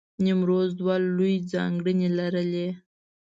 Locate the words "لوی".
1.17-1.35